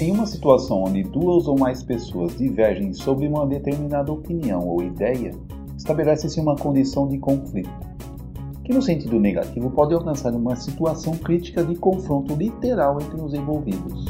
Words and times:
Em 0.00 0.10
uma 0.10 0.26
situação 0.26 0.82
onde 0.82 1.04
duas 1.04 1.46
ou 1.46 1.56
mais 1.56 1.84
pessoas 1.84 2.36
divergem 2.36 2.92
sobre 2.92 3.28
uma 3.28 3.46
determinada 3.46 4.10
opinião 4.12 4.66
ou 4.66 4.82
ideia, 4.82 5.30
estabelece-se 5.76 6.40
uma 6.40 6.56
condição 6.56 7.06
de 7.06 7.18
conflito, 7.18 7.70
que 8.64 8.74
no 8.74 8.82
sentido 8.82 9.20
negativo 9.20 9.70
pode 9.70 9.94
alcançar 9.94 10.32
uma 10.32 10.56
situação 10.56 11.16
crítica 11.16 11.62
de 11.62 11.76
confronto 11.76 12.34
literal 12.34 13.00
entre 13.00 13.20
os 13.20 13.32
envolvidos. 13.32 14.06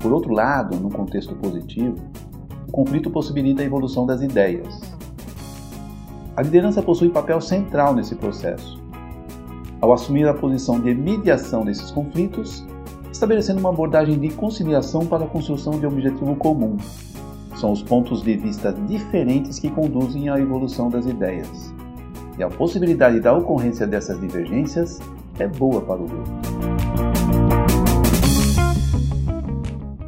Por 0.00 0.12
outro 0.12 0.32
lado, 0.32 0.76
no 0.78 0.90
contexto 0.90 1.36
positivo, 1.36 1.96
o 2.66 2.72
conflito 2.72 3.08
possibilita 3.08 3.62
a 3.62 3.64
evolução 3.64 4.04
das 4.04 4.20
ideias. 4.20 4.80
A 6.34 6.40
liderança 6.40 6.82
possui 6.82 7.10
papel 7.10 7.42
central 7.42 7.94
nesse 7.94 8.14
processo. 8.14 8.82
Ao 9.82 9.92
assumir 9.92 10.26
a 10.26 10.32
posição 10.32 10.80
de 10.80 10.94
mediação 10.94 11.62
desses 11.62 11.90
conflitos, 11.90 12.66
estabelecendo 13.12 13.60
uma 13.60 13.68
abordagem 13.68 14.18
de 14.18 14.30
conciliação 14.30 15.04
para 15.04 15.24
a 15.24 15.28
construção 15.28 15.78
de 15.78 15.84
objetivo 15.84 16.34
comum. 16.36 16.78
São 17.56 17.70
os 17.70 17.82
pontos 17.82 18.22
de 18.22 18.34
vista 18.34 18.72
diferentes 18.72 19.58
que 19.58 19.70
conduzem 19.70 20.30
à 20.30 20.40
evolução 20.40 20.88
das 20.88 21.04
ideias. 21.04 21.74
E 22.38 22.42
a 22.42 22.48
possibilidade 22.48 23.20
da 23.20 23.36
ocorrência 23.36 23.86
dessas 23.86 24.18
divergências 24.18 25.00
é 25.38 25.46
boa 25.46 25.82
para 25.82 26.00
o 26.00 26.06
grupo. 26.06 26.30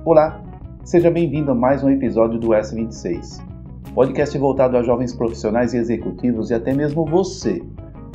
Olá, 0.07 0.43
seja 0.83 1.11
bem-vindo 1.11 1.51
a 1.51 1.55
mais 1.55 1.85
um 1.85 1.91
episódio 1.91 2.39
do 2.39 2.49
S26, 2.49 3.54
podcast 3.95 4.37
voltado 4.37 4.77
a 4.77 4.83
jovens 4.83 5.15
profissionais 5.15 5.73
e 5.73 5.77
executivos 5.77 6.51
e 6.51 6.55
até 6.55 6.75
mesmo 6.75 7.07
você, 7.07 7.63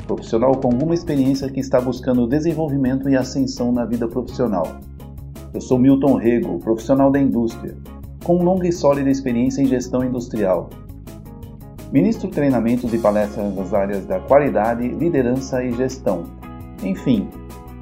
profissional 0.06 0.54
com 0.54 0.68
alguma 0.68 0.92
experiência 0.92 1.48
que 1.48 1.58
está 1.58 1.80
buscando 1.80 2.26
desenvolvimento 2.26 3.08
e 3.08 3.16
ascensão 3.16 3.72
na 3.72 3.86
vida 3.86 4.06
profissional. 4.06 4.66
Eu 5.54 5.60
sou 5.62 5.78
Milton 5.78 6.16
Rego, 6.16 6.58
profissional 6.58 7.10
da 7.10 7.18
indústria, 7.18 7.74
com 8.22 8.44
longa 8.44 8.68
e 8.68 8.72
sólida 8.72 9.08
experiência 9.08 9.62
em 9.62 9.66
gestão 9.66 10.04
industrial. 10.04 10.68
Ministro 11.90 12.28
treinamentos 12.28 12.92
e 12.92 12.98
palestras 12.98 13.54
nas 13.54 13.72
áreas 13.72 14.04
da 14.04 14.20
qualidade, 14.20 14.86
liderança 14.86 15.64
e 15.64 15.72
gestão. 15.72 16.24
Enfim, 16.84 17.26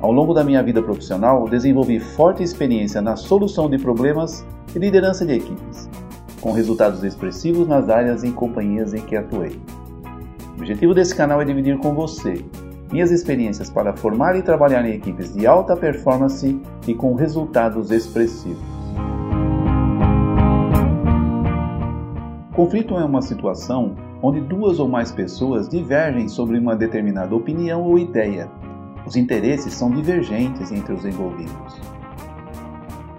ao 0.00 0.12
longo 0.12 0.33
da 0.33 0.44
minha 0.44 0.62
vida 0.62 0.80
profissional, 0.80 1.48
desenvolvi 1.48 1.98
forte 1.98 2.44
experiência 2.44 3.02
na 3.02 3.16
solução 3.16 3.68
de 3.68 3.77
problemas 3.77 4.46
e 4.72 4.78
liderança 4.78 5.27
de 5.27 5.33
equipes, 5.33 5.90
com 6.41 6.53
resultados 6.53 7.05
expressivos 7.05 7.67
nas 7.67 7.89
áreas 7.89 8.25
e 8.25 8.31
companhias 8.31 8.94
em 8.94 9.00
que 9.00 9.17
atuei. 9.17 9.61
O 10.50 10.58
objetivo 10.58 10.95
desse 10.95 11.14
canal 11.14 11.41
é 11.41 11.45
dividir 11.45 11.78
com 11.78 11.95
você 11.95 12.45
minhas 12.91 13.11
experiências 13.11 13.69
para 13.69 13.95
formar 13.95 14.36
e 14.36 14.42
trabalhar 14.42 14.84
em 14.84 14.95
equipes 14.95 15.34
de 15.34 15.47
alta 15.47 15.77
performance 15.77 16.58
e 16.86 16.95
com 16.95 17.14
resultados 17.14 17.91
expressivos. 17.91 18.62
Conflito 22.55 22.97
é 22.97 23.05
uma 23.05 23.23
situação 23.23 23.95
onde 24.23 24.41
duas 24.41 24.80
ou 24.80 24.89
mais 24.89 25.12
pessoas 25.12 25.69
divergem 25.69 26.28
sobre 26.28 26.58
uma 26.58 26.75
determinada 26.75 27.34
opinião 27.34 27.83
ou 27.83 27.98
ideia 27.98 28.50
os 29.08 29.17
interesses 29.17 29.73
são 29.73 29.91
divergentes 29.91 30.70
entre 30.70 30.92
os 30.92 31.02
envolvidos. 31.06 31.80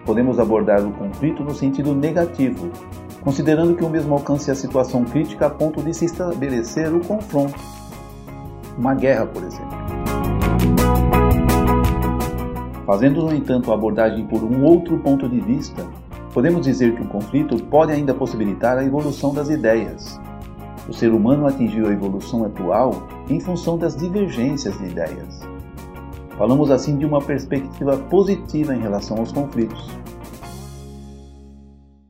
Podemos 0.06 0.38
abordar 0.38 0.86
o 0.86 0.92
conflito 0.92 1.44
no 1.44 1.56
sentido 1.56 1.96
negativo, 1.96 2.70
considerando 3.22 3.76
que 3.76 3.84
o 3.84 3.90
mesmo 3.90 4.14
alcance 4.14 4.50
a 4.50 4.56
situação 4.56 5.04
crítica 5.04 5.48
a 5.48 5.50
ponto 5.50 5.82
de 5.82 5.94
se 5.94 6.06
estabelecer 6.06 6.94
o 6.94 7.00
confronto. 7.00 7.60
Uma 8.78 8.94
guerra, 8.94 9.26
por 9.26 9.44
exemplo. 9.44 9.78
Fazendo, 12.86 13.24
no 13.24 13.36
entanto, 13.36 13.72
a 13.72 13.76
abordagem 13.76 14.26
por 14.26 14.44
um 14.44 14.64
outro 14.64 14.98
ponto 14.98 15.30
de 15.30 15.40
vista, 15.40 15.86
podemos 16.34 16.66
dizer 16.66 16.96
que 16.96 17.04
o 17.04 17.08
conflito 17.08 17.62
pode 17.66 17.92
ainda 17.92 18.14
possibilitar 18.14 18.78
a 18.78 18.84
evolução 18.84 19.34
das 19.34 19.50
ideias. 19.50 20.20
O 20.88 20.94
ser 20.94 21.12
humano 21.12 21.46
atingiu 21.46 21.88
a 21.88 21.92
evolução 21.92 22.44
atual 22.46 23.08
em 23.30 23.40
função 23.40 23.78
das 23.78 23.96
divergências 23.96 24.76
de 24.80 24.86
ideias. 24.86 25.48
Falamos 26.36 26.72
assim 26.72 26.98
de 26.98 27.06
uma 27.06 27.22
perspectiva 27.22 27.96
positiva 27.96 28.74
em 28.74 28.80
relação 28.80 29.18
aos 29.18 29.32
conflitos. 29.32 29.88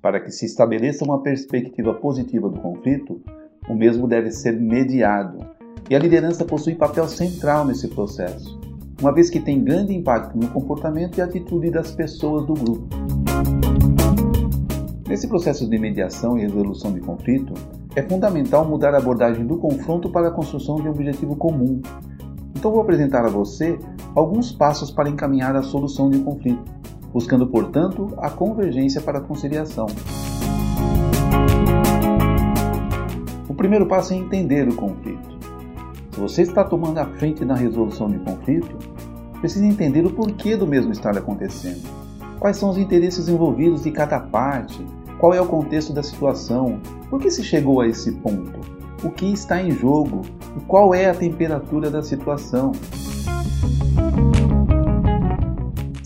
Para 0.02 0.22
que 0.22 0.32
se 0.32 0.46
estabeleça 0.46 1.04
uma 1.04 1.22
perspectiva 1.22 1.94
positiva 1.94 2.48
do 2.48 2.58
conflito, 2.62 3.22
o 3.68 3.76
mesmo 3.76 4.08
deve 4.08 4.32
ser 4.32 4.54
mediado, 4.54 5.46
e 5.90 5.96
a 5.96 6.00
liderança 6.00 6.46
possui 6.46 6.76
papel 6.76 7.06
central 7.10 7.66
nesse 7.66 7.90
processo, 7.90 8.58
uma 9.02 9.14
vez 9.14 9.30
que 9.30 9.42
tem 9.42 9.62
grande 9.62 9.94
impacto 9.94 10.38
no 10.38 10.48
comportamento 10.48 11.18
e 11.18 11.22
atitude 11.22 11.70
das 11.70 11.92
pessoas 11.92 12.46
do 12.46 12.54
grupo. 12.54 12.88
Nesse 15.06 15.28
processo 15.28 15.70
de 15.70 15.78
mediação 15.78 16.38
e 16.38 16.44
resolução 16.44 16.94
de 16.94 17.02
conflito, 17.02 17.54
é 17.94 18.02
fundamental 18.02 18.66
mudar 18.66 18.94
a 18.94 19.00
abordagem 19.00 19.46
do 19.46 19.58
confronto 19.58 20.10
para 20.10 20.30
a 20.30 20.32
construção 20.32 20.76
de 20.76 20.88
um 20.88 20.92
objetivo 20.92 21.36
comum. 21.36 21.82
Então 22.56 22.72
vou 22.72 22.82
apresentar 22.82 23.26
a 23.26 23.30
você 23.30 23.78
alguns 24.16 24.52
passos 24.52 24.92
para 24.92 25.10
encaminhar 25.10 25.58
a 25.58 25.64
solução 25.64 26.10
de 26.10 26.18
um 26.20 26.24
conflito, 26.24 26.79
buscando, 27.14 27.48
portanto, 27.48 28.14
a 28.18 28.30
convergência 28.30 29.02
para 29.02 29.20
a 29.20 29.22
conciliação. 29.22 29.88
O 33.48 33.54
primeiro 33.54 33.88
passo 33.88 34.14
é 34.14 34.18
entender 34.18 34.68
o 34.68 34.76
conflito. 34.76 35.38
Se 36.12 36.20
você 36.20 36.42
está 36.44 36.64
tomando 36.64 36.98
a 36.98 37.06
frente 37.06 37.44
na 37.44 37.56
resolução 37.56 38.10
de 38.10 38.20
conflito, 38.20 38.78
precisa 39.40 39.66
entender 39.66 40.06
o 40.06 40.12
porquê 40.12 40.56
do 40.56 40.68
mesmo 40.68 40.92
estar 40.92 41.18
acontecendo. 41.18 41.88
Quais 42.40 42.58
são 42.58 42.70
os 42.70 42.78
interesses 42.78 43.28
envolvidos 43.28 43.84
de 43.84 43.92
cada 43.92 44.20
parte? 44.20 44.86
Qual 45.18 45.34
é 45.34 45.42
o 45.42 45.46
contexto 45.46 45.92
da 45.92 46.02
situação? 46.02 46.80
Por 47.10 47.20
que 47.20 47.30
se 47.30 47.44
chegou 47.44 47.82
a 47.82 47.88
esse 47.88 48.12
ponto? 48.14 48.60
O 49.04 49.10
que 49.10 49.32
está 49.32 49.62
em 49.62 49.72
jogo? 49.72 50.22
E 50.58 50.62
qual 50.62 50.94
é 50.94 51.10
a 51.10 51.14
temperatura 51.14 51.90
da 51.90 52.02
situação? 52.02 52.72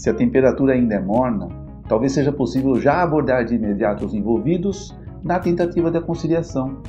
Se 0.03 0.09
a 0.09 0.13
temperatura 0.13 0.73
ainda 0.73 0.95
é 0.95 0.99
morna, 0.99 1.47
talvez 1.87 2.11
seja 2.11 2.29
possível 2.29 2.75
já 2.75 3.01
abordar 3.01 3.45
de 3.45 3.55
imediato 3.55 4.05
os 4.05 4.13
envolvidos 4.13 4.93
na 5.23 5.39
tentativa 5.39 5.89
da 5.89 6.01
conciliação. 6.01 6.79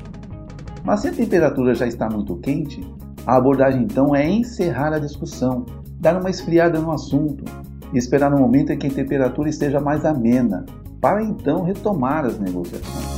Mas 0.82 0.98
se 0.98 1.06
a 1.06 1.12
temperatura 1.12 1.76
já 1.76 1.86
está 1.86 2.10
muito 2.10 2.34
quente, 2.38 2.84
a 3.24 3.36
abordagem 3.36 3.84
então 3.84 4.16
é 4.16 4.28
encerrar 4.28 4.92
a 4.92 4.98
discussão, 4.98 5.64
dar 6.00 6.20
uma 6.20 6.28
esfriada 6.28 6.80
no 6.80 6.90
assunto 6.90 7.44
e 7.92 7.98
esperar 7.98 8.34
um 8.34 8.40
momento 8.40 8.72
em 8.72 8.78
que 8.78 8.88
a 8.88 8.90
temperatura 8.90 9.48
esteja 9.48 9.78
mais 9.78 10.04
amena, 10.04 10.66
para 11.00 11.22
então 11.22 11.62
retomar 11.62 12.24
as 12.24 12.36
negociações. 12.40 13.14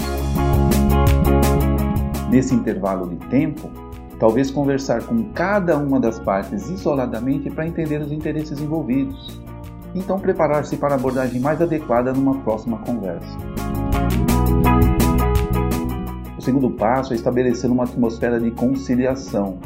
Nesse 2.30 2.54
intervalo 2.54 3.08
de 3.08 3.16
tempo, 3.30 3.70
talvez 4.20 4.50
conversar 4.50 5.02
com 5.04 5.32
cada 5.32 5.74
uma 5.78 5.98
das 5.98 6.18
partes 6.18 6.68
isoladamente 6.68 7.48
para 7.48 7.66
entender 7.66 8.02
os 8.02 8.12
interesses 8.12 8.60
envolvidos 8.60 9.40
então 9.98 10.18
preparar-se 10.18 10.76
para 10.76 10.94
a 10.94 10.96
abordagem 10.96 11.40
mais 11.40 11.60
adequada 11.60 12.12
numa 12.12 12.38
próxima 12.40 12.78
conversa. 12.78 13.38
O 16.36 16.42
segundo 16.42 16.70
passo 16.70 17.12
é 17.12 17.16
estabelecer 17.16 17.70
uma 17.70 17.84
atmosfera 17.84 18.38
de 18.38 18.50
conciliação. 18.50 19.58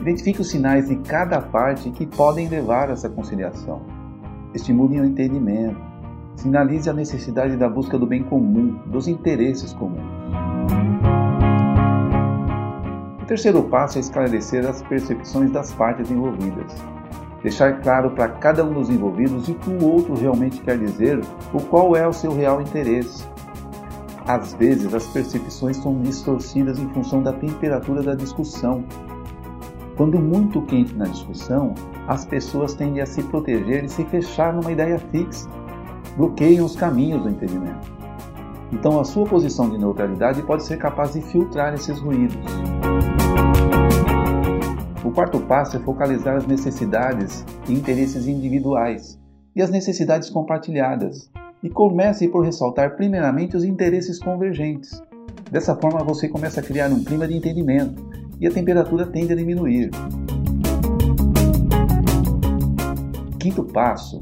Identifique 0.00 0.40
os 0.40 0.48
sinais 0.48 0.88
de 0.88 0.96
cada 0.96 1.40
parte 1.40 1.90
que 1.90 2.06
podem 2.06 2.48
levar 2.48 2.88
a 2.88 2.92
essa 2.92 3.08
conciliação. 3.08 3.82
Estimule 4.54 5.00
o 5.00 5.04
entendimento. 5.04 5.76
Sinalize 6.36 6.88
a 6.88 6.92
necessidade 6.92 7.56
da 7.56 7.68
busca 7.68 7.98
do 7.98 8.06
bem 8.06 8.22
comum, 8.22 8.78
dos 8.86 9.08
interesses 9.08 9.72
comuns. 9.74 10.06
O 13.20 13.26
terceiro 13.26 13.64
passo 13.64 13.98
é 13.98 14.00
esclarecer 14.00 14.66
as 14.66 14.80
percepções 14.82 15.50
das 15.50 15.74
partes 15.74 16.10
envolvidas 16.10 16.72
deixar 17.42 17.80
claro 17.80 18.10
para 18.10 18.28
cada 18.28 18.64
um 18.64 18.72
dos 18.72 18.90
envolvidos 18.90 19.48
o 19.48 19.54
que 19.54 19.70
o 19.70 19.84
outro 19.84 20.14
realmente 20.14 20.60
quer 20.60 20.78
dizer 20.78 21.20
ou 21.52 21.60
qual 21.60 21.94
é 21.94 22.06
o 22.06 22.12
seu 22.12 22.34
real 22.34 22.60
interesse. 22.60 23.24
Às 24.26 24.52
vezes, 24.54 24.92
as 24.92 25.06
percepções 25.06 25.78
são 25.78 26.00
distorcidas 26.02 26.78
em 26.78 26.88
função 26.90 27.22
da 27.22 27.32
temperatura 27.32 28.02
da 28.02 28.14
discussão. 28.14 28.84
Quando 29.96 30.18
muito 30.18 30.60
quente 30.62 30.94
na 30.94 31.06
discussão, 31.06 31.74
as 32.06 32.26
pessoas 32.26 32.74
tendem 32.74 33.02
a 33.02 33.06
se 33.06 33.22
proteger 33.22 33.84
e 33.84 33.88
se 33.88 34.04
fechar 34.04 34.52
numa 34.52 34.70
ideia 34.70 34.98
fixa, 34.98 35.48
bloqueiam 36.16 36.66
os 36.66 36.76
caminhos 36.76 37.22
do 37.22 37.30
entendimento. 37.30 37.90
Então, 38.70 39.00
a 39.00 39.04
sua 39.04 39.24
posição 39.24 39.70
de 39.70 39.78
neutralidade 39.78 40.42
pode 40.42 40.64
ser 40.64 40.76
capaz 40.76 41.14
de 41.14 41.22
filtrar 41.22 41.72
esses 41.72 41.98
ruídos. 41.98 42.36
Quarto 45.18 45.40
passo 45.40 45.76
é 45.76 45.80
focalizar 45.80 46.36
as 46.36 46.46
necessidades 46.46 47.44
e 47.68 47.72
interesses 47.72 48.28
individuais 48.28 49.18
e 49.56 49.60
as 49.60 49.68
necessidades 49.68 50.30
compartilhadas, 50.30 51.28
e 51.60 51.68
comece 51.68 52.28
por 52.28 52.44
ressaltar 52.44 52.94
primeiramente 52.94 53.56
os 53.56 53.64
interesses 53.64 54.20
convergentes. 54.20 55.02
Dessa 55.50 55.74
forma, 55.74 56.04
você 56.04 56.28
começa 56.28 56.60
a 56.60 56.62
criar 56.62 56.92
um 56.92 57.02
clima 57.02 57.26
de 57.26 57.34
entendimento 57.34 58.00
e 58.38 58.46
a 58.46 58.50
temperatura 58.52 59.06
tende 59.06 59.32
a 59.32 59.36
diminuir. 59.36 59.90
Quinto 63.40 63.64
passo: 63.64 64.20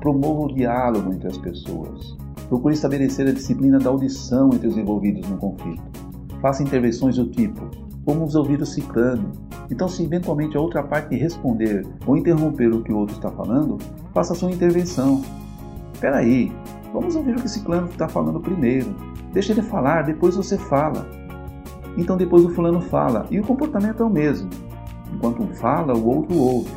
promova 0.00 0.44
o 0.44 0.54
diálogo 0.54 1.12
entre 1.12 1.28
as 1.28 1.36
pessoas. 1.36 2.16
Procure 2.48 2.72
estabelecer 2.72 3.28
a 3.28 3.32
disciplina 3.32 3.78
da 3.78 3.90
audição 3.90 4.48
entre 4.54 4.66
os 4.66 4.78
envolvidos 4.78 5.28
no 5.28 5.36
conflito. 5.36 5.82
Faça 6.40 6.62
intervenções 6.62 7.16
do 7.16 7.28
tipo: 7.28 7.68
vamos 8.06 8.34
ouvir 8.34 8.62
o 8.62 8.66
ciclano. 8.66 9.46
Então, 9.70 9.88
se 9.88 10.02
eventualmente 10.02 10.56
a 10.56 10.60
outra 10.60 10.82
parte 10.82 11.14
responder 11.14 11.86
ou 12.06 12.16
interromper 12.16 12.72
o 12.72 12.82
que 12.82 12.92
o 12.92 12.96
outro 12.98 13.16
está 13.16 13.30
falando, 13.30 13.78
faça 14.14 14.34
sua 14.34 14.50
intervenção. 14.50 15.22
Espera 15.92 16.18
aí, 16.18 16.52
vamos 16.92 17.14
ouvir 17.16 17.32
o 17.32 17.40
que 17.40 17.46
o 17.46 17.48
ciclano 17.48 17.88
está 17.88 18.08
falando 18.08 18.40
primeiro. 18.40 18.94
Deixa 19.32 19.52
ele 19.52 19.62
falar, 19.62 20.02
depois 20.02 20.36
você 20.36 20.56
fala. 20.56 21.06
Então 21.96 22.16
depois 22.16 22.44
o 22.44 22.50
fulano 22.50 22.80
fala, 22.80 23.26
e 23.30 23.38
o 23.38 23.44
comportamento 23.44 24.02
é 24.02 24.06
o 24.06 24.10
mesmo. 24.10 24.48
Enquanto 25.12 25.42
um 25.42 25.52
fala, 25.54 25.94
o 25.94 26.06
outro 26.06 26.38
ouve. 26.38 26.70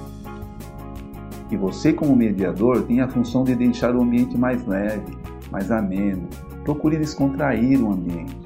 E 1.51 1.57
você, 1.57 1.93
como 1.93 2.15
mediador, 2.15 2.83
tem 2.83 3.01
a 3.01 3.07
função 3.07 3.43
de 3.43 3.53
deixar 3.55 3.95
o 3.95 4.01
ambiente 4.01 4.37
mais 4.37 4.65
leve, 4.65 5.17
mais 5.51 5.69
ameno. 5.69 6.27
Procure 6.63 6.97
descontrair 6.97 7.83
o 7.83 7.91
ambiente. 7.91 8.37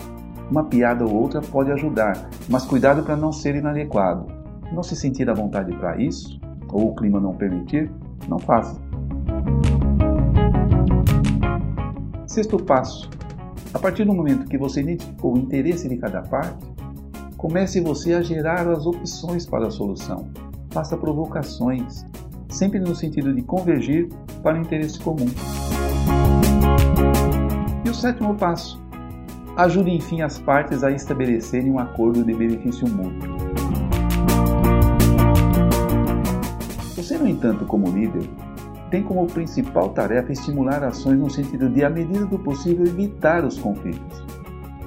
Uma 0.50 0.64
piada 0.64 1.06
ou 1.06 1.14
outra 1.14 1.40
pode 1.42 1.72
ajudar, 1.72 2.30
mas 2.50 2.66
cuidado 2.66 3.04
para 3.04 3.16
não 3.16 3.32
ser 3.32 3.56
inadequado. 3.56 4.26
Não 4.72 4.84
se 4.84 4.96
sentir 4.96 5.30
à 5.30 5.34
vontade 5.34 5.76
para 5.78 6.02
isso, 6.02 6.40
ou 6.72 6.90
o 6.90 6.96
clima 6.96 7.20
não 7.20 7.34
permitir, 7.34 7.92
não 8.28 8.40
faça. 8.40 8.80
Sexto 12.28 12.58
passo. 12.58 13.10
A 13.74 13.80
partir 13.80 14.06
do 14.06 14.14
momento 14.14 14.48
que 14.48 14.58
você 14.58 14.82
identificou 14.82 15.36
o 15.36 15.38
interesse 15.38 15.88
de 15.88 15.98
cada 15.98 16.22
parte, 16.22 16.66
comece 17.38 17.80
você 17.80 18.14
a 18.14 18.22
gerar 18.22 18.68
as 18.68 18.86
opções 18.86 19.46
para 19.46 19.68
a 19.68 19.72
solução. 19.72 20.28
Faça 20.72 20.98
provocações, 20.98 22.06
sempre 22.50 22.80
no 22.80 22.96
sentido 22.96 23.34
de 23.34 23.42
convergir 23.42 24.10
para 24.42 24.58
o 24.58 24.62
interesse 24.62 25.00
comum. 25.00 25.28
E 27.86 27.90
o 27.90 27.94
sétimo 27.94 28.36
passo: 28.36 28.82
ajude 29.56 29.92
enfim 29.92 30.22
as 30.22 30.40
partes 30.40 30.84
a 30.84 30.92
estabelecerem 30.92 31.72
um 31.72 31.80
acordo 31.80 32.24
de 32.24 32.34
benefício 32.34 32.88
mútuo. 32.88 33.35
Você, 37.06 37.20
no 37.20 37.28
entanto, 37.28 37.66
como 37.66 37.92
líder, 37.92 38.28
tem 38.90 39.04
como 39.04 39.28
principal 39.28 39.90
tarefa 39.90 40.32
estimular 40.32 40.84
ações 40.84 41.20
no 41.20 41.30
sentido 41.30 41.70
de, 41.70 41.84
à 41.84 41.90
medida 41.90 42.26
do 42.26 42.40
possível, 42.40 42.84
evitar 42.84 43.46
os 43.46 43.60
conflitos. 43.60 44.26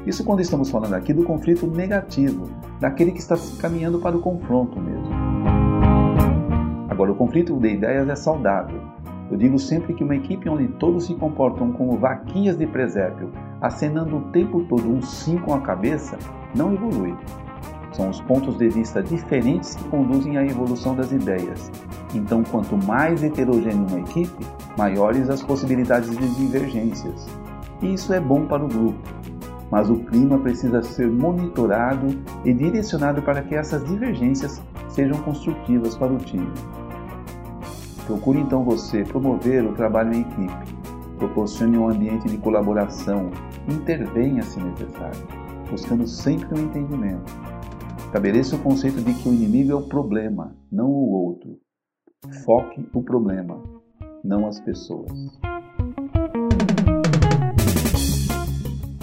Isso 0.04 0.24
quando 0.24 0.40
estamos 0.40 0.68
falando 0.68 0.94
aqui 0.94 1.12
do 1.12 1.22
conflito 1.22 1.68
negativo, 1.68 2.50
daquele 2.80 3.12
que 3.12 3.20
está 3.20 3.36
caminhando 3.60 4.00
para 4.00 4.16
o 4.16 4.20
confronto 4.20 4.80
mesmo. 4.80 5.14
Agora, 6.88 7.12
o 7.12 7.14
conflito 7.14 7.56
de 7.56 7.68
ideias 7.68 8.08
é 8.08 8.16
saudável. 8.16 8.80
Eu 9.30 9.36
digo 9.36 9.56
sempre 9.56 9.94
que 9.94 10.02
uma 10.02 10.16
equipe 10.16 10.48
onde 10.48 10.66
todos 10.66 11.06
se 11.06 11.14
comportam 11.14 11.70
como 11.70 11.98
vaquinhas 11.98 12.58
de 12.58 12.66
presépio, 12.66 13.30
acenando 13.60 14.16
o 14.16 14.22
tempo 14.32 14.64
todo 14.64 14.90
um 14.90 15.00
sim 15.00 15.38
com 15.38 15.54
a 15.54 15.60
cabeça, 15.60 16.18
não 16.52 16.74
evolui. 16.74 17.14
São 17.98 18.10
os 18.10 18.20
pontos 18.20 18.56
de 18.56 18.68
vista 18.68 19.02
diferentes 19.02 19.74
que 19.74 19.82
conduzem 19.88 20.36
à 20.36 20.46
evolução 20.46 20.94
das 20.94 21.10
ideias. 21.10 21.68
Então, 22.14 22.44
quanto 22.44 22.76
mais 22.86 23.24
heterogênea 23.24 23.84
uma 23.88 23.98
equipe, 23.98 24.46
maiores 24.76 25.28
as 25.28 25.42
possibilidades 25.42 26.16
de 26.16 26.28
divergências. 26.36 27.26
E 27.82 27.92
isso 27.92 28.14
é 28.14 28.20
bom 28.20 28.46
para 28.46 28.64
o 28.64 28.68
grupo. 28.68 29.00
Mas 29.68 29.90
o 29.90 29.96
clima 29.96 30.38
precisa 30.38 30.80
ser 30.80 31.10
monitorado 31.10 32.06
e 32.44 32.52
direcionado 32.52 33.20
para 33.20 33.42
que 33.42 33.56
essas 33.56 33.84
divergências 33.84 34.62
sejam 34.88 35.20
construtivas 35.22 35.96
para 35.96 36.12
o 36.12 36.18
time. 36.18 36.52
Procure 38.06 38.38
então 38.38 38.62
você 38.62 39.02
promover 39.02 39.64
o 39.64 39.72
trabalho 39.72 40.14
em 40.14 40.20
equipe, 40.20 40.74
proporcione 41.18 41.76
um 41.76 41.88
ambiente 41.88 42.28
de 42.28 42.38
colaboração, 42.38 43.28
intervenha 43.68 44.44
se 44.44 44.60
necessário, 44.60 45.18
buscando 45.68 46.06
sempre 46.06 46.54
o 46.54 46.62
um 46.62 46.64
entendimento. 46.64 47.57
Estabeleça 48.18 48.56
o 48.56 48.58
conceito 48.58 49.00
de 49.00 49.14
que 49.14 49.28
o 49.28 49.32
inimigo 49.32 49.70
é 49.70 49.74
o 49.76 49.82
problema, 49.82 50.52
não 50.72 50.90
o 50.90 51.12
outro. 51.12 51.56
Foque 52.44 52.84
o 52.92 53.00
problema, 53.00 53.62
não 54.24 54.44
as 54.44 54.58
pessoas. 54.58 55.12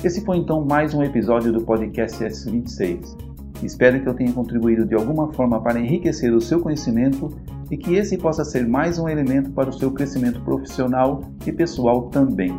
Esse 0.04 0.20
foi 0.26 0.36
então 0.36 0.66
mais 0.66 0.94
um 0.94 1.02
episódio 1.02 1.54
do 1.54 1.64
podcast 1.64 2.22
S26. 2.22 3.16
Espero 3.64 4.02
que 4.02 4.10
eu 4.10 4.14
tenha 4.14 4.34
contribuído 4.34 4.86
de 4.86 4.96
alguma 4.96 5.32
forma 5.32 5.62
para 5.62 5.80
enriquecer 5.80 6.34
o 6.34 6.42
seu 6.42 6.60
conhecimento 6.60 7.30
e 7.72 7.78
que 7.78 7.96
esse 7.96 8.18
possa 8.18 8.44
ser 8.44 8.68
mais 8.68 9.00
um 9.00 9.08
elemento 9.08 9.50
para 9.52 9.70
o 9.70 9.74
seu 9.74 9.94
crescimento 9.94 10.42
profissional 10.42 11.24
e 11.48 11.54
pessoal 11.54 12.10
também. 12.10 12.54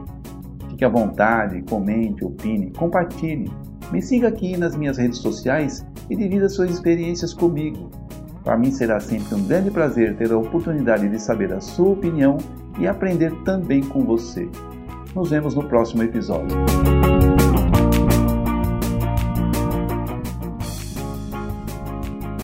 Fique 0.70 0.86
à 0.86 0.88
vontade, 0.88 1.60
comente, 1.68 2.24
opine, 2.24 2.70
compartilhe. 2.70 3.52
Me 3.92 4.00
siga 4.00 4.28
aqui 4.28 4.56
nas 4.56 4.74
minhas 4.74 4.96
redes 4.96 5.18
sociais 5.18 5.84
e 6.08 6.16
divida 6.16 6.48
suas 6.48 6.70
experiências 6.70 7.32
comigo. 7.32 7.90
Para 8.42 8.56
mim 8.56 8.70
será 8.70 9.00
sempre 9.00 9.34
um 9.34 9.44
grande 9.44 9.70
prazer 9.70 10.16
ter 10.16 10.30
a 10.32 10.38
oportunidade 10.38 11.08
de 11.08 11.20
saber 11.20 11.52
a 11.52 11.60
sua 11.60 11.90
opinião 11.90 12.38
e 12.78 12.86
aprender 12.86 13.32
também 13.44 13.82
com 13.82 14.04
você. 14.04 14.48
Nos 15.14 15.30
vemos 15.30 15.54
no 15.54 15.64
próximo 15.64 16.02
episódio. 16.02 16.56